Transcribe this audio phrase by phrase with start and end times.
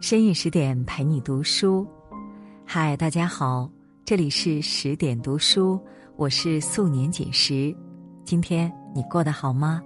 [0.00, 1.86] 深夜十点陪你读书，
[2.66, 3.70] 嗨，大家好，
[4.04, 5.78] 这里是十点读书，
[6.16, 7.72] 我是素年锦时。
[8.24, 9.80] 今天你过得好吗？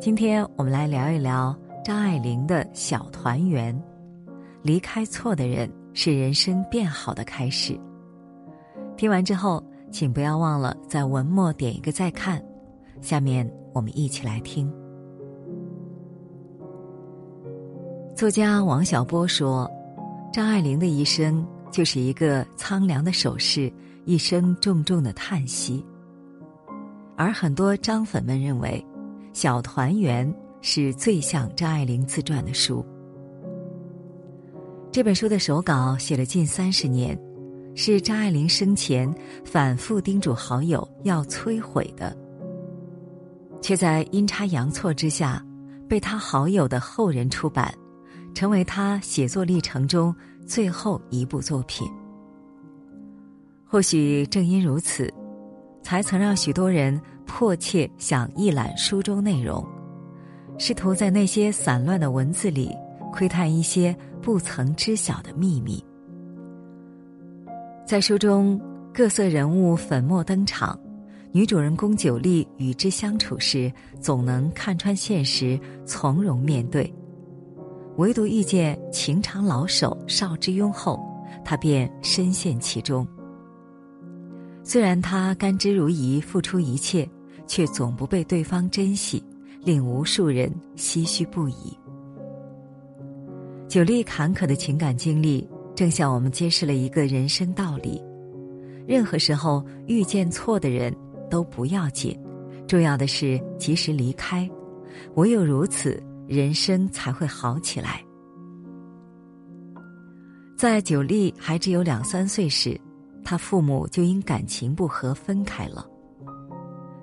[0.00, 3.78] 今天我们来聊一聊张爱玲的小团圆。
[4.62, 7.78] 离开错的人是人生变好的开始。
[8.96, 12.42] 听完之后，请不要忘了在文末点一个再看。
[13.02, 14.72] 下面我们一起来听。
[18.20, 19.66] 作家王小波说
[20.30, 23.72] ：“张爱玲的一生就是一个苍凉的手势，
[24.04, 25.82] 一声重重的叹息。”
[27.16, 28.86] 而很多张粉们认为，
[29.32, 32.84] 《小团圆》是最像张爱玲自传的书。
[34.92, 37.18] 这本书的手稿写了近三十年，
[37.74, 39.10] 是张爱玲生前
[39.46, 42.14] 反复叮嘱好友要摧毁的，
[43.62, 45.42] 却在阴差阳错之下，
[45.88, 47.72] 被他好友的后人出版。
[48.34, 50.14] 成为他写作历程中
[50.46, 51.86] 最后一部作品。
[53.66, 55.12] 或许正因如此，
[55.82, 59.64] 才曾让许多人迫切想一览书中内容，
[60.58, 62.74] 试图在那些散乱的文字里
[63.12, 65.84] 窥探一些不曾知晓的秘密。
[67.86, 68.60] 在书中，
[68.92, 70.78] 各色人物粉墨登场，
[71.32, 76.92] 女主人公九莉与之相处时，总能看穿现实，从容面对。
[78.00, 80.98] 唯独遇见情长老手邵之庸后，
[81.44, 83.06] 他便深陷其中。
[84.64, 87.06] 虽然他甘之如饴，付出一切，
[87.46, 89.22] 却总不被对方珍惜，
[89.62, 91.76] 令无数人唏嘘不已。
[93.68, 98.02] 久历坎坷的情感经历，正向我们揭示了一个人生道理：
[98.86, 100.90] 任何时候遇见错的人
[101.28, 102.18] 都不要紧，
[102.66, 104.50] 重要的是及时离开。
[105.16, 106.02] 唯有如此。
[106.30, 108.00] 人生才会好起来。
[110.56, 112.80] 在九莉还只有两三岁时，
[113.24, 115.84] 他父母就因感情不和分开了。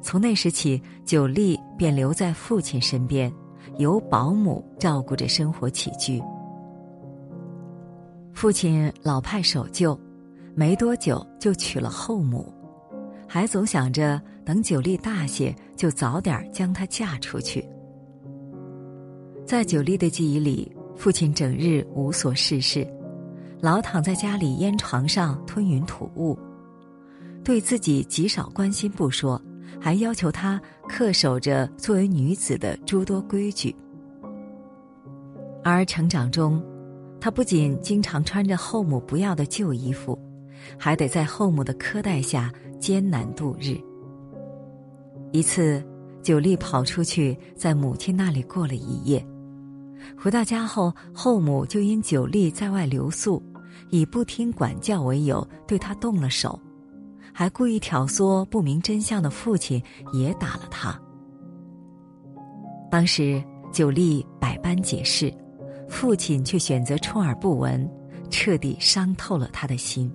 [0.01, 3.29] 从那时起，九莉便留在父亲身边，
[3.77, 6.23] 由保姆照顾着生活起居。
[8.33, 9.99] 父亲老派守旧，
[10.55, 12.53] 没多久就娶了后母，
[13.27, 17.67] 还总想着等九莉大些，就早点将她嫁出去。
[19.47, 22.85] 在九莉的记忆里，父亲整日无所事事，
[23.61, 26.37] 老躺在家里烟床上吞云吐雾，
[27.45, 29.41] 对自己极少关心不说，
[29.79, 33.73] 还要求她恪守着作为女子的诸多规矩。
[35.63, 36.61] 而成长中，
[37.17, 40.19] 她不仅经常穿着后母不要的旧衣服，
[40.77, 43.77] 还得在后母的苛待下艰难度日。
[45.31, 45.81] 一次，
[46.21, 49.25] 九莉跑出去，在母亲那里过了一夜。
[50.17, 53.41] 回到家后，后母就因久莉在外留宿，
[53.89, 56.59] 以不听管教为由对他动了手，
[57.33, 59.81] 还故意挑唆不明真相的父亲
[60.13, 60.99] 也打了他。
[62.89, 65.33] 当时久莉百般解释，
[65.89, 67.89] 父亲却选择充耳不闻，
[68.29, 70.11] 彻底伤透了他的心。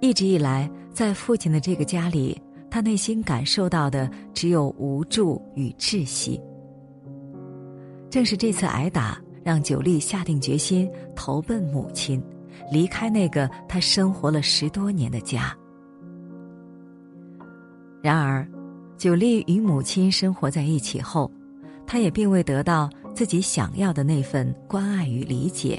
[0.00, 2.40] 一直以来，在父亲的这个家里，
[2.70, 6.40] 他内心感受到的只有无助与窒息。
[8.16, 12.18] 正是这次挨打，让九莉下定决心投奔母亲，
[12.72, 15.54] 离开那个她生活了十多年的家。
[18.02, 18.48] 然而，
[18.96, 21.30] 九莉与母亲生活在一起后，
[21.86, 25.78] 她也并未得到自己想要的那份关爱与理解。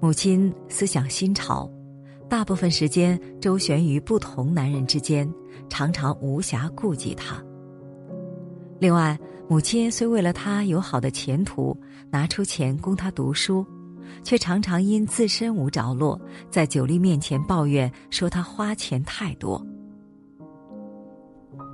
[0.00, 1.70] 母亲思想新潮，
[2.30, 5.30] 大部分时间周旋于不同男人之间，
[5.68, 7.44] 常常无暇顾及他。
[8.78, 9.18] 另外，
[9.48, 11.76] 母亲虽为了他有好的前途，
[12.10, 13.66] 拿出钱供他读书，
[14.22, 19.64] 却常常因自身无着落，在九莉面前抱怨说他花钱太多。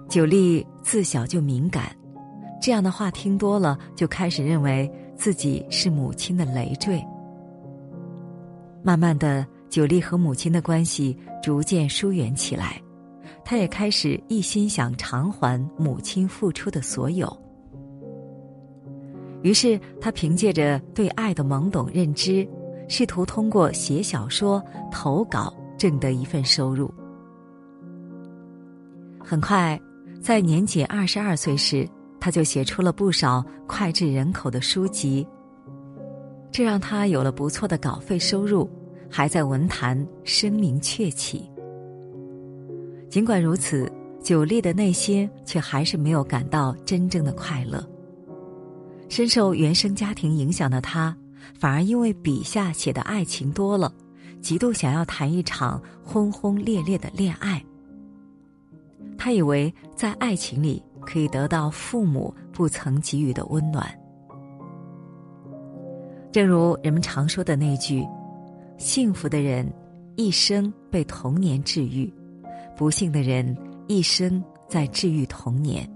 [0.09, 1.95] 九莉自小就敏感，
[2.61, 7.05] 这样的话听多了，就开始认为自己是母亲的累赘。
[8.83, 12.81] 慢慢的，九莉和母亲的关系逐渐疏远起来，
[13.45, 17.31] 他也开始一心想偿还母亲付出的所有。
[19.43, 22.49] 于是，他凭借着对爱的懵懂认知，
[22.89, 26.91] 试图通过写小说投稿挣得一份收入。
[29.23, 29.79] 很快，
[30.23, 31.87] 在年仅二十二岁时，
[32.19, 35.27] 他就写出了不少脍炙人口的书籍。
[36.51, 38.71] 这让他有了不错的稿费收入，
[39.11, 41.51] 还在文坛声名鹊起。
[43.15, 43.89] 尽管如此，
[44.21, 47.81] 久立的内心却还是没有感到真正的快乐。
[49.09, 51.17] 深受原生家庭影响的他，
[51.57, 53.95] 反而因为笔下写的爱情多了，
[54.41, 57.65] 极度想要谈一场轰轰烈烈的恋爱。
[59.17, 63.89] 他以为在爱情里可以得到父母不曾给予的温暖。
[66.33, 68.05] 正如人们常说的那句
[68.77, 69.73] ：“幸福的人
[70.17, 72.13] 一生被童年治愈，
[72.77, 73.57] 不幸的人
[73.87, 75.89] 一生在治愈童年。”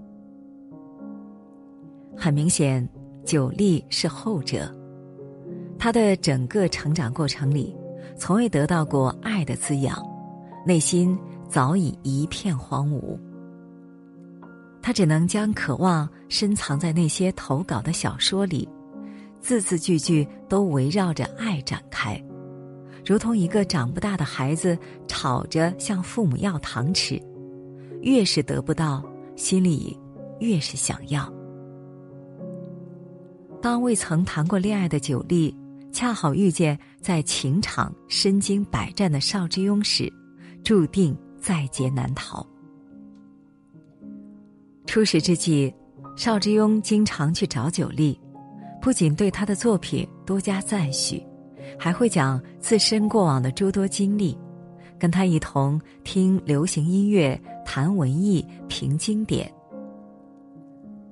[2.15, 2.87] 很明显。
[3.25, 4.73] 久利是后者，
[5.77, 7.75] 他的整个成长过程里，
[8.17, 10.01] 从未得到过爱的滋养，
[10.65, 11.15] 内心
[11.47, 13.19] 早已一片荒芜。
[14.81, 18.67] 他只能将渴望深藏在那些投稿的小说里，
[19.41, 22.19] 字字句句都围绕着爱展开，
[23.09, 24.77] 如同一个长不大的孩子
[25.07, 27.19] 吵着向父母要糖吃，
[28.03, 29.03] 越是得不到，
[29.35, 29.99] 心里
[30.39, 31.27] 越是想要。
[33.59, 35.57] 当未曾谈过恋爱的九莉，
[35.91, 40.07] 恰好遇见在情场身经百战的邵之庸时，
[40.63, 42.45] 注定在劫难逃。
[44.85, 45.73] 初始之际，
[46.15, 48.21] 邵之庸经常去找九莉，
[48.79, 51.19] 不仅对他的作品多加赞许，
[51.77, 54.37] 还会讲自身过往的诸多经历，
[54.97, 59.51] 跟他一同听流行音乐、谈文艺、评经典。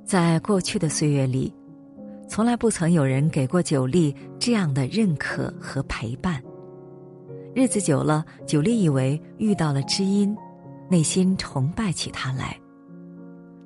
[0.04, 1.54] 在过去的岁月里。
[2.30, 6.44] 从来不曾有人给过九莉这样的认可和陪伴。
[7.56, 10.36] 日子久了，九莉以为遇到了知音，
[10.90, 12.60] 内心崇拜起他来，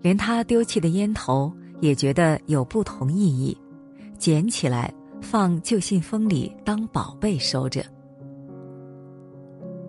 [0.03, 3.57] 连他丢弃的烟头也觉得有不同意义，
[4.19, 7.85] 捡起来放旧信封里当宝贝收着。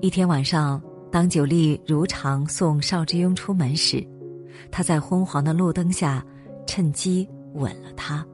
[0.00, 0.80] 一天晚上，
[1.10, 4.06] 当九莉如常送邵之庸出门时，
[4.70, 6.24] 他在昏黄的路灯下，
[6.66, 8.24] 趁机吻了他。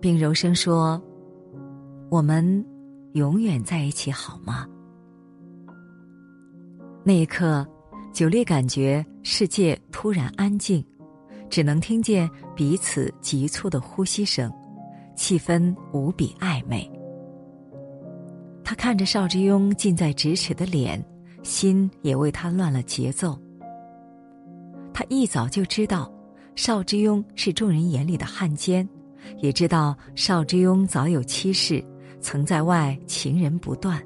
[0.00, 1.00] 并柔声说
[2.10, 2.64] ：“我们
[3.12, 4.66] 永远在一起好吗？”
[7.04, 7.66] 那一刻，
[8.12, 10.84] 久利感觉世界突然安静，
[11.50, 14.52] 只能听见彼此急促的呼吸声，
[15.14, 16.90] 气氛无比暧昧。
[18.64, 21.04] 他看着邵之庸近在咫尺的脸，
[21.42, 23.38] 心也为他乱了节奏。
[24.94, 26.10] 他一早就知道，
[26.54, 28.88] 邵之庸是众人眼里的汉奸。
[29.38, 31.84] 也知道邵之庸早有妻室，
[32.20, 34.02] 曾在外情人不断。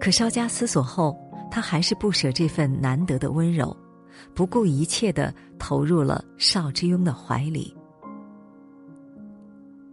[0.00, 1.16] 可稍加思索后，
[1.50, 3.76] 他还是不舍这份难得的温柔，
[4.34, 7.75] 不顾一切的投入了邵之庸的怀里。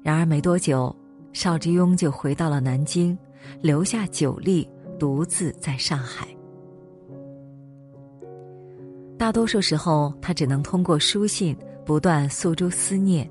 [0.04, 0.96] 然而没多久，
[1.32, 3.18] 邵之庸就回到了南京，
[3.62, 4.70] 留下九莉
[5.00, 6.28] 独自在上海。
[9.18, 13.30] 大多数时候，他只能通过书信不断诉诸思念。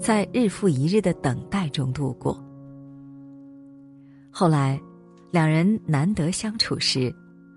[0.00, 2.40] 在日复一日的等待中度过。
[4.30, 4.80] 后来，
[5.32, 7.12] 两人难得相处时，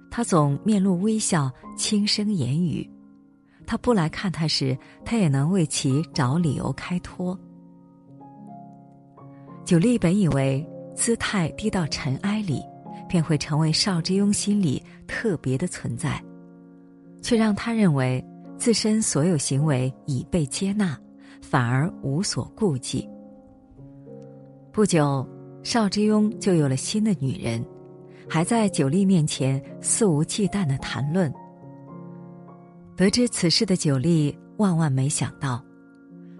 [0.09, 2.83] 他总面露微笑，轻声言语；
[3.67, 4.75] 他不来看他时，
[5.05, 7.39] 他也能为其找理由开脱。
[9.65, 10.65] 久立本以为
[10.95, 12.61] 姿态低到尘埃里，
[13.07, 16.21] 便会成为邵之庸心里特别的存在，
[17.21, 18.23] 却让他认为
[18.57, 20.97] 自身所有行为已被接纳。
[21.41, 23.09] 反而无所顾忌。
[24.71, 25.27] 不久，
[25.63, 27.65] 邵之庸就有了新的女人，
[28.29, 31.33] 还在九莉面前肆无忌惮的谈论。
[32.95, 35.61] 得知此事的九莉万万没想到，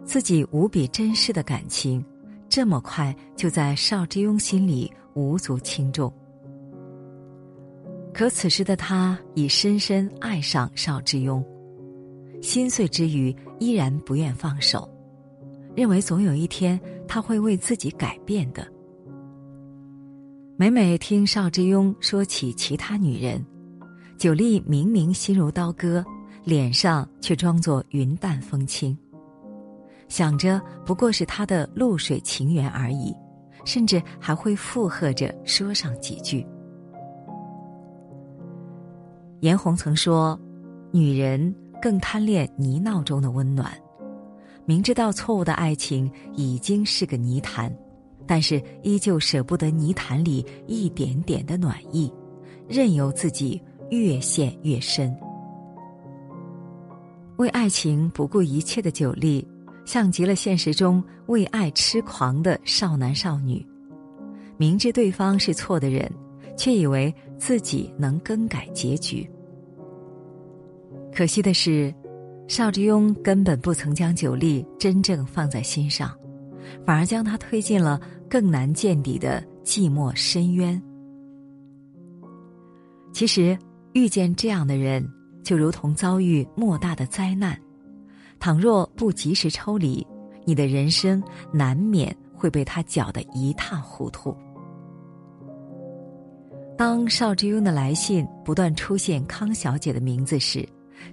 [0.06, 2.06] 自己无比珍视的感情，
[2.52, 6.12] 这么快就在邵之庸心里无足轻重。
[8.14, 11.42] 可此时的他已深深爱上邵之庸。
[12.42, 14.90] 心碎之余，依然不愿放手，
[15.78, 16.78] 认为总有一天
[17.08, 18.68] 他会为自己改变的。
[20.58, 23.42] 每每听邵之庸说起其他女人，
[24.18, 26.04] 久利明明心如刀割，
[26.44, 28.98] 脸上却装作云淡风轻，
[30.12, 33.16] 想着不过是他的露水情缘而已，
[33.64, 36.46] 甚至还会附和着说上几句。
[39.40, 40.38] 颜红曾说
[40.92, 43.72] ：“女人。”更贪恋泥淖中的温暖，
[44.66, 47.76] 明知道错误的爱情已经是个泥潭，
[48.28, 52.14] 但是依旧舍不得泥潭里一点点的暖意，
[52.68, 55.12] 任由自己越陷越深。
[57.38, 59.44] 为爱情不顾一切的久利，
[59.92, 63.62] 像极了现实中为爱痴狂的少男少女，
[64.56, 66.10] 明知对方是错的人，
[66.56, 69.30] 却以为自己能更改结局。
[71.14, 71.94] 可惜的是，
[72.48, 76.18] 邵之庸根本不曾将九莉真正放在心上，
[76.86, 80.82] 反而将她推进了更难见底的寂寞深渊。
[83.12, 83.60] 其实，
[83.92, 85.06] 遇见这样的人，
[85.44, 87.60] 就如同遭遇莫大的灾难。
[88.42, 90.06] 倘若不及时抽离，
[90.46, 94.36] 你的人生难免会被他搅得一塌糊涂。
[96.76, 100.68] 当邵之庸的来信不断出现康小姐的名字时，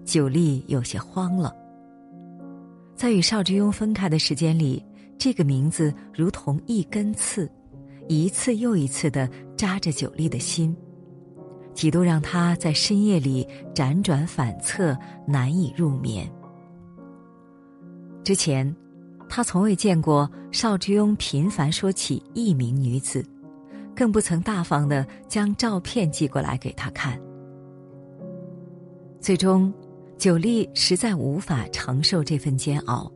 [0.06, 1.54] 九莉有些慌了。
[2.96, 4.82] 在与邵之庸分开的时间里，
[5.18, 7.46] 这个名字如同一根刺，
[8.08, 10.74] 一次又一次的扎着九莉的心。
[11.74, 16.26] 几度让他在深夜里辗转反侧，难以入眠。
[18.24, 18.74] 之前，
[19.28, 23.24] 他从未见过邵之庸频繁说起一名女子，
[23.96, 27.18] 更不曾大方的将照片寄过来给他看。
[29.20, 29.72] 最终，
[30.16, 33.10] 九莉实在无法承受这份煎熬，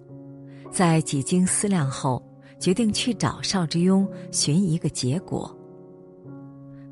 [0.70, 2.22] 在几经思量后，
[2.58, 5.54] 决定去找邵之庸寻一个结果。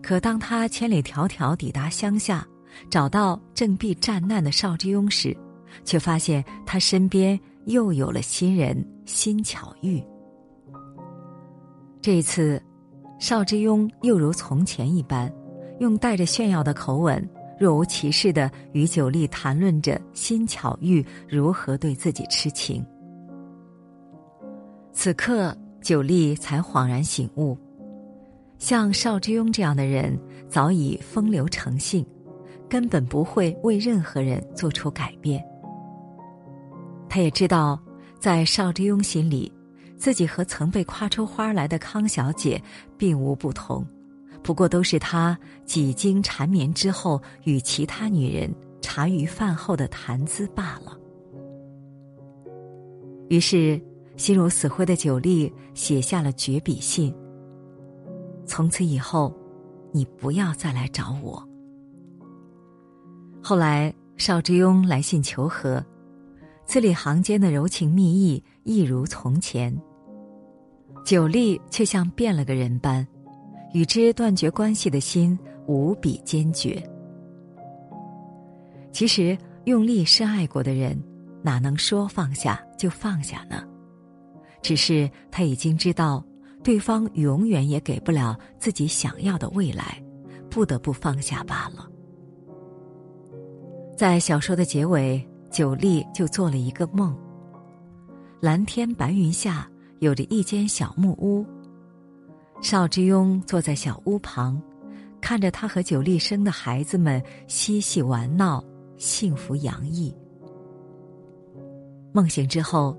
[0.03, 2.47] 可当他千里迢迢抵达乡下，
[2.89, 5.37] 找到正避战难的邵之庸时，
[5.85, 7.39] 却发现他身边
[7.71, 10.03] 又有了新人辛巧玉。
[12.03, 12.61] 这一次，
[13.19, 15.33] 邵之庸又如从前一般，
[15.79, 17.27] 用带着炫耀的口吻，
[17.59, 22.85] 若无其事的与九莉谈论着辛巧玉如何对自己痴情。
[24.93, 27.57] 此刻，九莉才恍然醒悟。
[28.59, 32.05] 像邵之庸这样的人，早已风流成性，
[32.69, 35.43] 根本不会为任何人做出改变。
[37.11, 37.79] 他也知道，
[38.21, 39.53] 在邵之庸心里，
[39.97, 42.63] 自己和曾被夸出花来的康小姐
[42.97, 43.85] 并无不同，
[44.45, 48.49] 不过都是他几经缠绵之后与其他女人
[48.81, 50.97] 茶余饭后的谈资罢了。
[53.29, 53.81] 于是，
[54.17, 57.13] 心如死灰的九莉写下了绝笔信。
[58.47, 59.37] 从此以后，
[59.93, 61.45] 你不要再来找我。
[63.43, 65.85] 后来，邵之庸来信求和，
[66.71, 69.77] 字里行间的柔情蜜意一如从前。
[71.05, 73.05] 九莉却像变了个人般，
[73.73, 75.37] 与之断绝关系的心
[75.67, 76.81] 无比坚决。
[78.93, 80.97] 其实，用力深爱过的人，
[81.43, 83.65] 哪能说放下就放下呢？
[84.63, 86.25] 只是他已经知道。
[86.63, 90.01] 对方永远也给不了自己想要的未来，
[90.51, 91.89] 不得不放下罢了。
[93.97, 97.17] 在小说的结尾，九莉就做了一个梦。
[98.41, 101.45] 蓝天白云下，有着一间小木屋。
[102.63, 104.61] 邵之庸坐在小屋旁，
[105.21, 108.65] 看着他和九莉生的孩子们嬉戏玩闹，
[108.97, 110.15] 幸福洋溢。
[112.13, 112.97] 梦醒之后，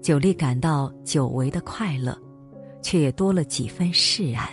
[0.00, 2.16] 九莉感到久违的快乐。
[2.80, 4.48] 却也多了几分释然。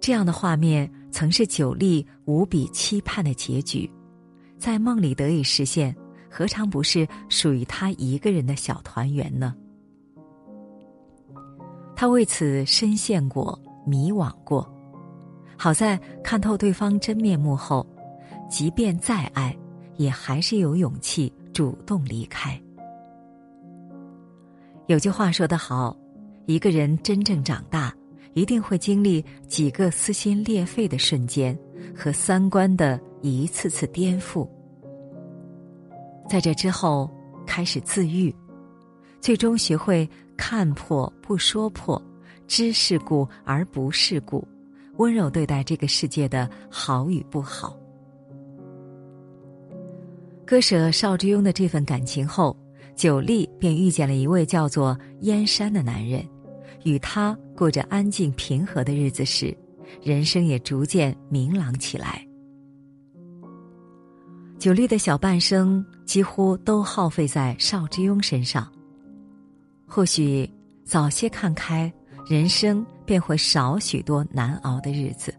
[0.00, 3.90] 这样的画面曾是九莉无比期盼的结局，
[4.58, 5.94] 在梦里得以实现，
[6.28, 9.54] 何尝不是属于他一个人的小团圆呢？
[11.94, 14.68] 他为此深陷过、迷惘过，
[15.56, 17.86] 好在看透对方真面目后，
[18.48, 19.56] 即便再爱，
[19.96, 22.60] 也还是有勇气主动离开。
[24.86, 25.96] 有句话说得好，
[26.46, 27.94] 一个人真正长大，
[28.34, 31.58] 一定会经历几个撕心裂肺的瞬间
[31.94, 34.48] 和三观的一次次颠覆。
[36.28, 37.10] 在这之后，
[37.46, 38.34] 开始自愈，
[39.20, 42.00] 最终学会看破不说破，
[42.46, 44.46] 知世故而不世故，
[44.96, 47.76] 温柔对待这个世界的好与不好。
[50.46, 52.56] 割舍邵之庸的这份感情后。
[52.96, 56.20] 九莉便遇见了一位叫做燕山的男人，
[56.82, 59.56] 与他过着安静平和的日子时，
[60.02, 62.26] 人生也逐渐明朗起来。
[64.58, 68.66] 九莉的小半生几乎都耗费在邵之庸身上。
[69.86, 70.50] 或许
[70.84, 71.92] 早些看开，
[72.26, 75.32] 人生便会少许多难熬的日子。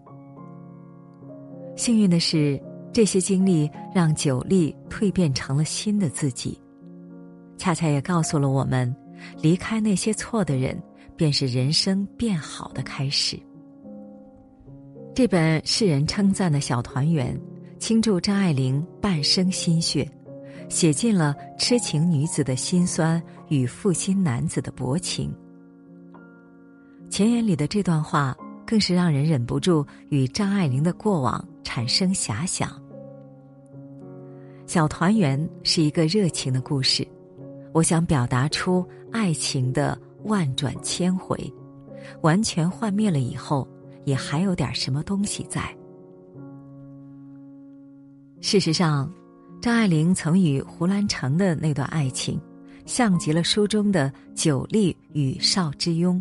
[1.75, 2.61] 幸运的是，
[2.93, 6.57] 这些经历让九莉蜕变成了新的自己。
[7.57, 8.95] 恰恰也告诉了我们，
[9.41, 10.81] 离开那些错的人，
[11.17, 13.37] 便是人生变好的开始。
[15.13, 17.37] 这本世人称赞的小团圆，
[17.79, 20.07] 倾注张爱玲半生心血，
[20.67, 25.33] 写尽了痴情女子的辛酸与负心男子的薄情。
[27.09, 28.35] 前言里的这段话，
[28.67, 32.69] 更是让人忍不住与张爱玲的过往产生遐想。
[34.67, 37.07] 小团圆是一个热情的故事，
[37.73, 41.51] 我想表达出爱情的万转千回，
[42.21, 43.65] 完全幻灭了以后，
[44.03, 45.73] 也还有点什么东西在。
[48.41, 49.11] 事实上，
[49.61, 52.39] 张爱玲曾与胡兰成的那段爱情，
[52.85, 56.19] 像极了书中的九莉与邵之庸。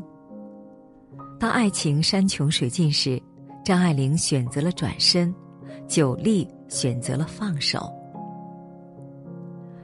[1.38, 3.22] 当爱情山穷水尽时，
[3.64, 5.32] 张爱玲选择了转身，
[5.86, 7.88] 九莉选择了放手。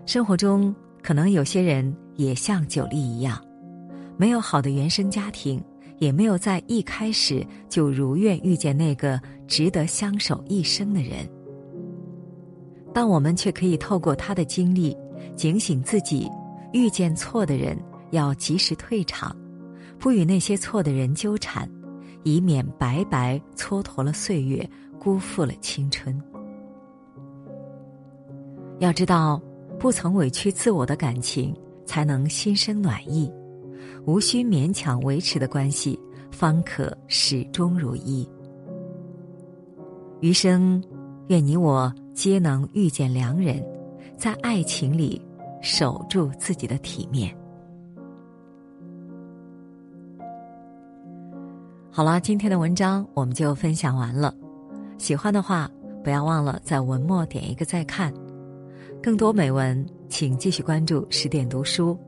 [0.04, 3.40] 生活中，可能有些人也像九莉一样，
[4.16, 5.62] 没有好的原生家庭，
[5.98, 11.26] 也没有在一开始就如愿遇见那个值得相守一生的人。
[12.94, 14.96] 但我们却可以透过他的经历，
[15.34, 16.30] 警醒自己：
[16.72, 17.76] 遇见错的人
[18.12, 19.36] 要及时退场，
[19.98, 21.68] 不与那些错的人纠缠，
[22.22, 24.66] 以免白白蹉跎了岁月，
[25.00, 26.16] 辜负了青春。
[28.78, 29.42] 要知道，
[29.78, 31.52] 不曾委屈自我的感情，
[31.84, 33.28] 才能心生暖意；
[34.06, 35.98] 无需勉强维持的关系，
[36.30, 38.28] 方可始终如一。
[40.20, 40.80] 余生，
[41.26, 41.92] 愿你我。
[42.14, 43.62] 皆能遇见良人，
[44.16, 45.20] 在爱情里
[45.60, 47.36] 守住自己的体面。
[51.90, 54.32] 好了，今天的文章我们就分享完了。
[54.96, 55.68] 喜欢的话，
[56.04, 58.14] 不要忘了在文末点一个再看。
[59.02, 61.98] 更多美文，请继续关注十点读书，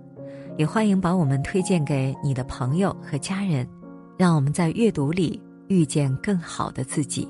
[0.57, 3.69] 也欢迎把我们推荐给你的朋友和家人，
[4.17, 7.29] 让我们在阅读里遇见更好的自己。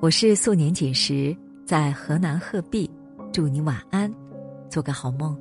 [0.00, 1.34] 我是素年锦时。
[1.66, 2.88] 在河南鹤壁，
[3.32, 4.14] 祝你晚安，
[4.70, 5.36] 做个好梦。